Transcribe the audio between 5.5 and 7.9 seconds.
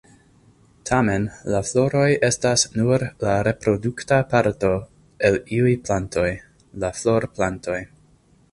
iuj plantoj: la florplantoj.